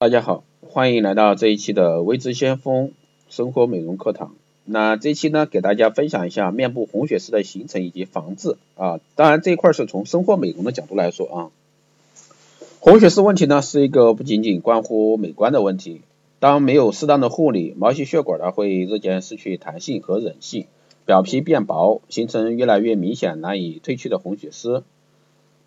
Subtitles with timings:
[0.00, 2.92] 大家好，欢迎来到这一期的微知先锋
[3.28, 4.36] 生活美容课堂。
[4.64, 9.00] 那这期呢，给大家分享一下面部红血丝的形成以及防治啊。
[9.16, 11.50] 当然这一块是从生活美容的角度来说啊。
[12.78, 16.02] 红血丝问题呢，是一个不仅仅关乎美观的问题。
[16.38, 20.66] 当没有适当的护理，毛细血管呢会日渐失去弹性和韧性，
[21.06, 24.84] 表皮变薄，形成越来越明显、难以褪去的红血丝。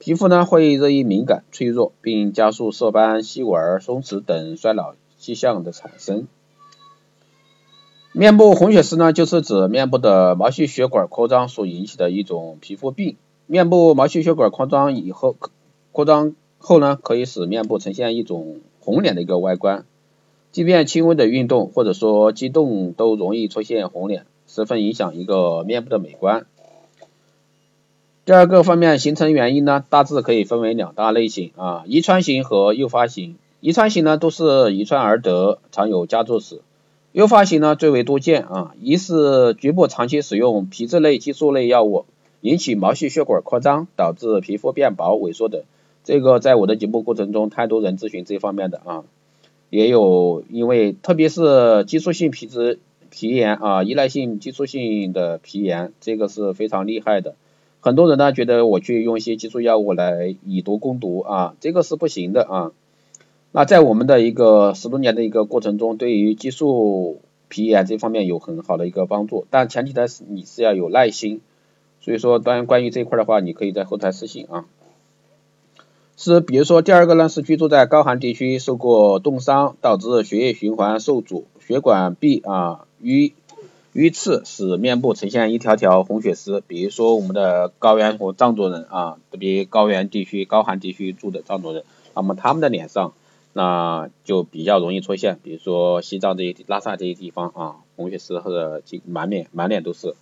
[0.00, 6.26] 皮肤呢会日益敏感、脆弱，并加速色斑、细纹、松弛等衰老迹象的产生。
[8.12, 13.18] 面部红血丝呢，就是指面部的毛细血管扩张所引起的一种皮肤病。
[13.44, 15.36] 面部毛细血管扩张以后，
[15.92, 19.84] 扩张后呢，可以使面部呈现一种红脸的一个外观。
[20.50, 26.46] 即便轻微的运动或者说激动，都容易出现红脸，十分影响一个面部的美观。
[28.30, 33.34] 第二个方面形成原因呢，大致可以分为两大类型啊，遗传型和诱发型。
[33.58, 36.60] 遗传型呢都是遗传而得，常有家族史。
[37.10, 42.04] 诱发型呢最为多见啊，一是局部长期使用皮质类激素类药物，
[42.40, 45.62] 引起毛细血管扩张，导致皮肤变薄萎缩等。
[46.04, 49.02] 这个在我的节目过程中，太多人咨询这方面的啊，
[49.70, 52.78] 也有因为特别是激素性皮质
[53.10, 57.34] 皮炎啊，依赖性激素性的皮炎，这个是非常厉害的。
[57.80, 62.72] 很多人呢觉得我去用一些激素药物来以毒攻毒啊，这个是不行的啊。
[63.52, 71.40] 那在我们的一个十多年的一个过程中，对于激素皮炎这方面有很好的一个帮助，但前提的是你是要有耐心。
[72.02, 74.66] 所以说，当然关于这一块的话，你可以在后台私信啊。
[76.16, 83.32] 是，比如说第二个呢是居住在高寒地区，受过冻伤，导致血液循环受阻，血管壁啊淤。
[83.92, 91.82] 淤刺使面部呈现一条条红血丝，比如说我们的高原和藏族人啊，特别高原地区、高寒地区住的藏族人，
[92.14, 93.12] 那么他们的脸上
[93.52, 100.14] 那就比较容易出现，比如说西藏这些拉萨这些地方啊，红血丝或者满脸满脸都是。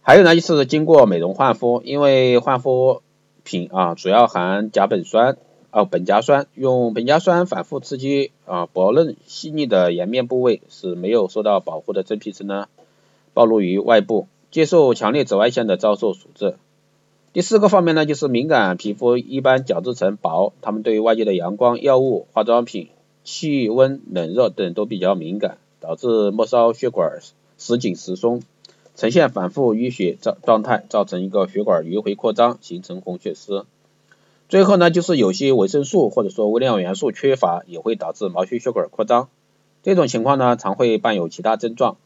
[0.00, 3.02] 还有呢，就是经过美容焕肤，因为焕肤
[3.44, 5.36] 品啊主要含甲苯酸。
[5.76, 12.68] 哦，苯甲酸用苯甲酸反复刺激啊薄嫩细腻的颜面部位，使没有受到保护的真皮层呢
[13.34, 16.56] 暴露于外部，接受强烈紫外线的遭受处置。
[17.34, 22.88] 第四个方面呢，就是敏感皮肤一般角质层薄，他们对外界的阳光、药物、化妆品、
[23.22, 27.20] 气温、冷热等都比较敏感，导致末梢血管
[27.58, 28.40] 时紧时松，
[28.94, 33.66] 呈现反复淤血状状态，造成一个血管迂回扩张，形成红血丝。
[34.48, 39.28] 最后呢，就是有些维生素或者说微量元素缺乏，也会导致毛细血管扩张。
[39.82, 41.96] 这种情况呢，常会伴有其他症状。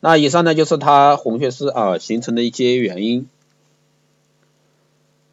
[0.00, 3.28] 那以上呢，就是它红血丝啊形成的一些原因。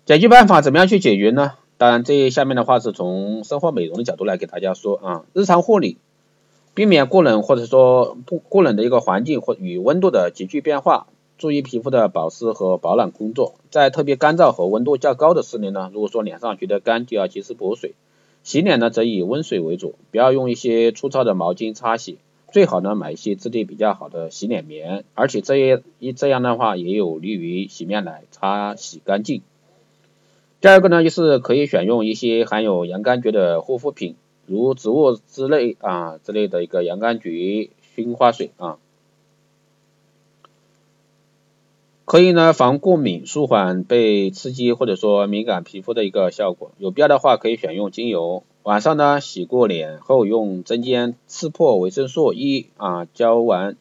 [0.05, 1.53] 解决办法怎么样去解决呢？
[1.77, 5.97] 当然，这下面的话是从生活美容的角度来给大家说啊，日常护理，
[6.75, 11.07] 避免过冷或者说不过冷的一个环境或与温度的急剧变化。
[11.41, 17.95] 注意皮肤的保湿和保暖工作，在特别干燥和温度较高的室内呢，如果说脸上觉得干，就要及时补水。
[18.43, 22.19] 洗脸呢，则以温水为主，不要用一些粗糙的毛巾擦洗，
[22.51, 29.41] 最好呢买一些质地比较好的洗脸棉，而且这也一这样的话也有利于洗面奶擦洗干净。
[30.59, 34.15] 第二个呢，就是可以选用一些含有洋甘菊的护肤品，
[34.45, 38.77] 如植物之类啊之类的一个洋甘菊熏花水啊。
[42.11, 46.71] 可以呢防过敏，舒缓被刺激或者说敏感皮肤的一个效果。
[46.77, 48.43] 有必要的话可以选用精油。
[48.63, 53.77] 晚上呢洗过脸后用针尖刺破维生素 E 啊胶丸，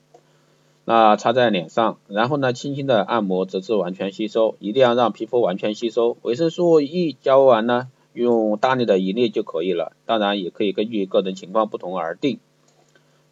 [0.85, 6.17] 那擦在脸上，然后呢轻轻的按摩直至完全吸收，一定要让皮肤完全吸收。
[6.23, 12.39] 维生素 E 胶丸呢用大力的一粒就可以了，当然也可以根据个人情况不同而定。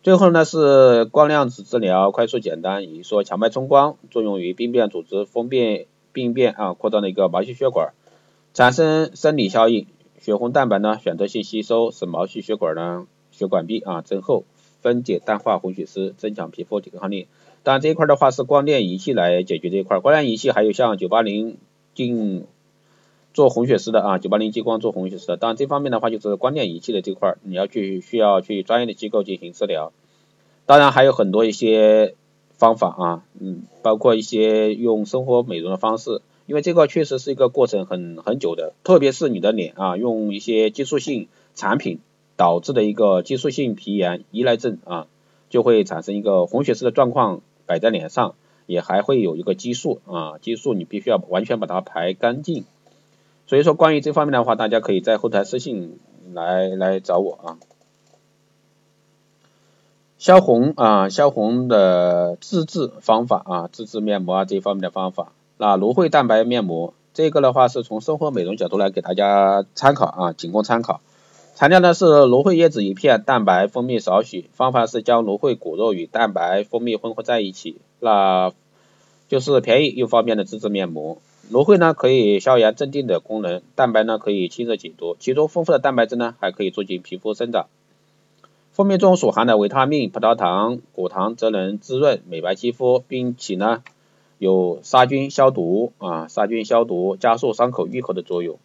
[0.01, 7.93] 最后呢是光量子治疗，快速简单，以说强脉冲光作用于病变组织封闭病变啊扩张的一个毛细血管，
[8.55, 9.87] 产生生理效应，
[10.21, 14.45] 血红蛋白呢选择性吸收，使毛细血管呢血管壁啊增厚，
[14.81, 17.27] 分解淡化红血丝，增强皮肤抵抗力。
[17.65, 21.59] 当然这一块的话是光电仪器来解决这一块，光电仪器还有像九八零
[21.95, 22.47] 镜。
[23.39, 29.93] 做红血丝的啊，九八零激光做红血丝的，当然这方面的话就是光电仪器的这块，你要去需要去专业的机构进行治疗。
[30.67, 32.17] 当然还有很多一些
[32.55, 42.01] 方法啊，嗯，包括一些用生活美容的方式，因为这个确实是一个过程很很久的，特别是你的脸啊，用一些激素性产品
[42.37, 45.07] 导致的一个激素性皮炎依赖症啊，
[45.49, 48.35] 就会产生一个红血丝的状况摆在脸上，
[48.67, 52.65] 也还会有一个激素啊，激素你必须要完全把它排干净。
[53.49, 55.99] 所以说，关于这方面的话，大家可以在后台私信
[56.35, 57.59] 来来找我啊。
[60.19, 65.33] 消红啊，消红的自制方法啊，自制面膜啊这方面的方法。
[65.57, 71.01] 那芦荟蛋白面膜，这个的话是从生活美容角度来给大家参考啊，仅供参考。
[71.55, 74.51] 材料呢是芦荟叶子一片，蛋白、蜂蜜少许。
[74.53, 78.53] 方法是将芦荟果肉与蛋白、蜂蜜混合在一起，那
[79.29, 81.17] 就是便宜又方便的自制面膜。
[81.51, 87.67] 芦荟呢可以消炎镇定的功能，蛋白呢可以清热解毒，其中丰富的蛋白质呢还可以促进皮肤生长。
[88.73, 93.83] 蜂蜜中所含的维他命、葡萄糖、果糖则能滋润美白肌肤，并且呢
[94.39, 98.59] 有杀菌消毒啊，杀菌消毒、加速伤口愈合的作用。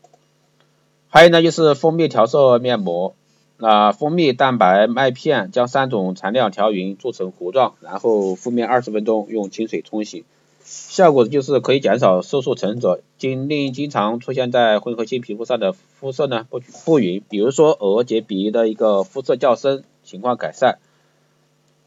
[1.07, 3.15] 还有呢，就是蜂蜜调色面膜，
[3.57, 10.25] 那蜂蜜、蛋白、麦片将三种材料调匀做成糊状，然后敷面二十分钟，用清水冲洗，
[10.63, 20.79] 效果就是可以减少色素沉着，经令经常出现在混合性皮肤上的肤色呢不不匀，比如说额结鼻的一个肤色较深情况改善。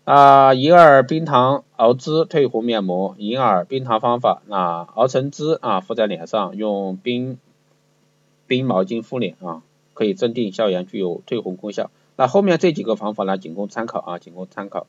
[0.05, 7.39] 啊，银耳冰糖熬汁退红面膜，银耳冰糖方法，那熬成汁啊敷在脸上，用冰。
[8.49, 9.63] 冰毛巾敷脸啊，
[9.93, 11.91] 可以镇定消炎，具有退红功效。
[12.15, 14.87] 那后面这几个方法呢，仅供参考啊，仅供参考。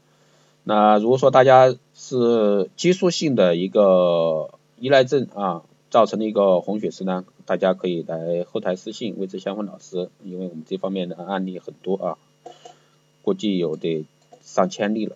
[0.69, 4.49] 那如果说大家是激素性的一个
[4.81, 12.17] 依赖症啊，造成的一个红血丝呢，大家可以来后台私信魏志香芬老师，因为我们这方面的案例很多啊，
[13.21, 14.05] 估计有得
[14.41, 15.15] 上千例了，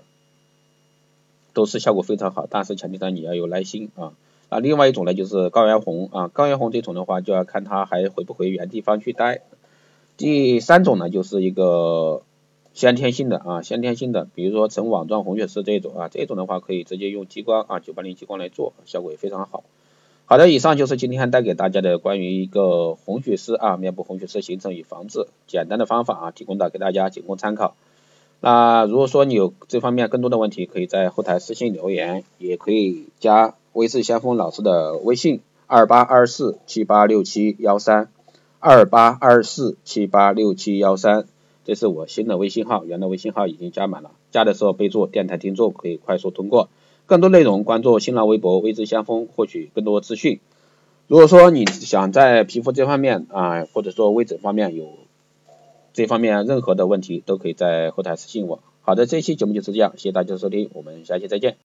[1.52, 4.14] 都是效果非常好，但是前提上你要有耐心啊。
[4.48, 9.42] 啊，另外一种呢就是高原红啊，高原红这种的话就要看它还回不回原地方去待。
[10.16, 12.22] 第三种呢就是一个
[12.74, 19.64] 先天性的啊，先天性的，比如说呈网状红血丝这种啊，这种的话可以直接用激光啊，九八零激光来做，效果也非常好。
[20.26, 27.76] 好的，以上就是今天带给大家的关于一个红血丝啊，面部红血丝形成与防治简单的方法啊，提供到给大家仅供参考。
[28.40, 33.56] 那如果说你有这方面更多的问题，可以在后台私信留言，也可以加。
[33.74, 38.10] 微视先锋老师的微信二八二四七八六七幺三
[38.60, 41.26] 二八二四七八六七幺三，
[41.64, 46.70] 这是我新的微信号，原来微信号已经加满了，加的时候备注电台听众可以快速通过。
[47.06, 50.40] 更多内容关注新浪微博微知先锋，获取更多资讯。
[51.08, 54.88] 如果说你想在皮肤这方面啊，或者说微整方面有
[55.94, 58.64] 这方面任何的问题，都可以在后台私信我。
[58.82, 61.58] 好的，这期节目就是这样，谢谢大家收听，我们下期再见。